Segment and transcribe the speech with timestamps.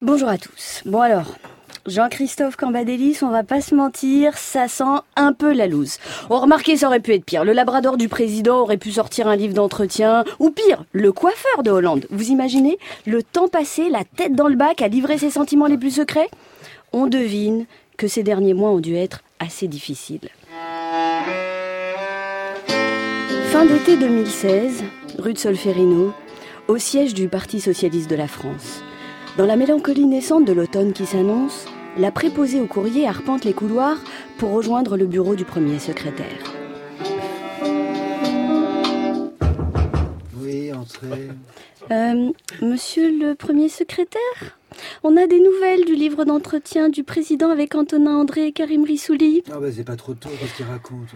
[0.00, 0.80] Bonjour à tous.
[0.86, 1.34] Bon alors,
[1.86, 5.98] Jean-Christophe Cambadélis, on va pas se mentir, ça sent un peu la loose.
[6.30, 7.44] On remarquez, ça aurait pu être pire.
[7.44, 10.24] Le labrador du président aurait pu sortir un livre d'entretien.
[10.38, 12.06] Ou pire, le coiffeur de Hollande.
[12.08, 15.76] Vous imaginez Le temps passé, la tête dans le bac, à livrer ses sentiments les
[15.76, 16.30] plus secrets?
[16.94, 17.66] On devine
[17.98, 20.30] que ces derniers mois ont dû être assez difficiles.
[23.54, 24.82] Fin d'été 2016,
[25.16, 26.12] rue de Solferino,
[26.66, 28.82] au siège du Parti Socialiste de la France.
[29.38, 33.98] Dans la mélancolie naissante de l'automne qui s'annonce, la préposée au courrier arpente les couloirs
[34.38, 36.53] pour rejoindre le bureau du premier secrétaire.
[41.90, 42.30] Euh,
[42.62, 44.58] monsieur le premier secrétaire
[45.02, 49.42] On a des nouvelles du livre d'entretien du président avec Antonin André et Karim Rissouli.
[49.52, 51.08] Ah bah c'est pas trop tôt, qu'est-ce qu'il raconte?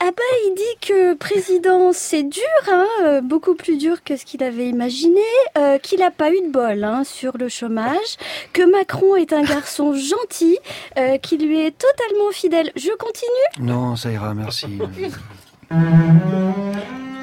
[0.00, 4.24] Ah bah il dit que président c'est dur, hein, euh, beaucoup plus dur que ce
[4.24, 5.20] qu'il avait imaginé,
[5.58, 8.16] euh, qu'il a pas eu de bol hein, sur le chômage,
[8.52, 10.58] que Macron est un garçon gentil,
[10.98, 12.72] euh, qui lui est totalement fidèle.
[12.76, 13.70] Je continue?
[13.70, 14.66] Non, ça ira, merci.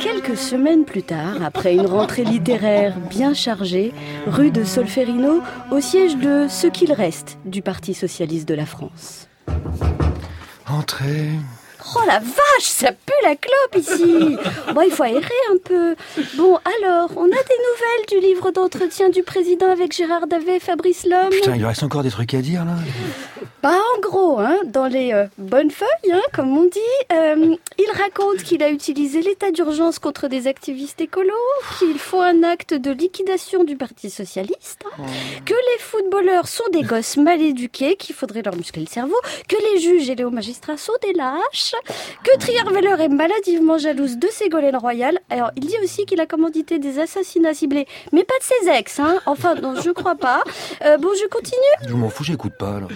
[0.03, 3.93] Quelques semaines plus tard, après une rentrée littéraire bien chargée,
[4.27, 9.29] rue de Solferino, au siège de ce qu'il reste du Parti socialiste de la France.
[10.67, 11.29] Entrez.
[11.95, 14.37] Oh la vache, ça pue la clope ici.
[14.73, 15.95] Bon, il faut aérer un peu.
[16.35, 20.59] Bon, alors, on a des nouvelles du livre d'entretien du président avec Gérard Davet et
[20.59, 21.29] Fabrice Lhomme.
[21.29, 22.75] Putain, il lui reste encore des trucs à dire là.
[23.63, 26.79] Bah, en gros, hein, dans les euh, bonnes feuilles, hein, comme on dit,
[27.13, 31.31] euh, il raconte qu'il a utilisé l'état d'urgence contre des activistes écolos,
[31.79, 35.03] qu'il faut un acte de liquidation du Parti socialiste, hein,
[35.45, 39.15] que les footballeurs sont des gosses mal éduqués, qu'il faudrait leur muscler le cerveau,
[39.47, 41.72] que les juges et les hauts magistrats sont des lâches,
[42.23, 45.19] que Trierweiler est maladivement jalouse de Ségolène Royal.
[45.29, 48.99] Alors, il dit aussi qu'il a commandité des assassinats ciblés, mais pas de ses ex,
[48.99, 49.19] hein.
[49.25, 50.41] Enfin, non, je crois pas.
[50.85, 51.57] Euh, bon, je continue
[51.87, 52.87] Je m'en fous, j'écoute pas là.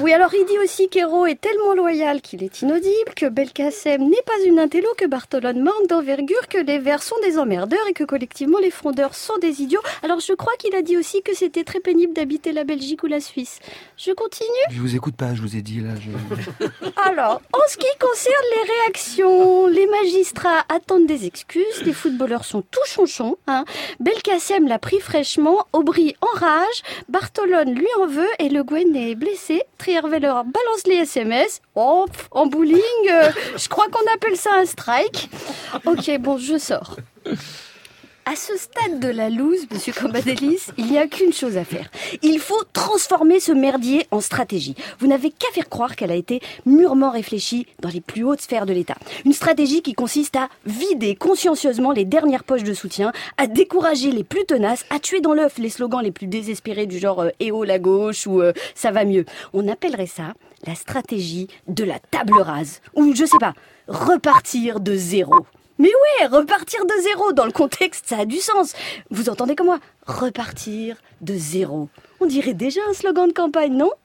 [0.00, 4.22] oui, alors il dit aussi qu'Hérault est tellement loyal qu'il est inaudible, que Belkacem n'est
[4.26, 8.04] pas une intello, que Bartolone manque d'envergure, que les Verts sont des emmerdeurs et que
[8.04, 9.80] collectivement les frondeurs sont des idiots.
[10.02, 13.06] Alors je crois qu'il a dit aussi que c'était très pénible d'habiter la Belgique ou
[13.06, 13.58] la Suisse.
[13.96, 15.90] Je continue Je vous écoute pas, je vous ai dit là.
[16.00, 16.66] je-
[17.08, 17.86] Alors, en ce qui
[18.20, 23.38] concerne les réactions, les magistrats attendent des excuses, les footballeurs sont tout chonchons.
[23.46, 23.64] Hein.
[23.98, 29.62] Belkacem l'a pris fraîchement, Aubry enrage, Bartolone lui en veut et Le Guen est blessé.
[29.78, 31.62] Trierweiler balance les SMS.
[31.74, 35.30] Oh, en bowling, euh, je crois qu'on appelle ça un strike.
[35.86, 36.96] Ok, bon, je sors.
[38.30, 41.90] À ce stade de la loose, monsieur Cambadélis, il n'y a qu'une chose à faire.
[42.22, 44.76] Il faut transformer ce merdier en stratégie.
[45.00, 48.66] Vous n'avez qu'à faire croire qu'elle a été mûrement réfléchie dans les plus hautes sphères
[48.66, 48.94] de l'État.
[49.24, 54.22] Une stratégie qui consiste à vider consciencieusement les dernières poches de soutien, à décourager les
[54.22, 57.50] plus tenaces, à tuer dans l'œuf les slogans les plus désespérés du genre euh, Eh
[57.50, 59.24] oh la gauche ou euh, Ça va mieux.
[59.54, 60.34] On appellerait ça
[60.68, 62.80] la stratégie de la table rase.
[62.94, 63.54] Ou je sais pas,
[63.88, 65.46] repartir de zéro.
[65.80, 68.74] Mais ouais, repartir de zéro, dans le contexte, ça a du sens.
[69.10, 71.88] Vous entendez comme moi Repartir de zéro.
[72.20, 73.90] On dirait déjà un slogan de campagne, non?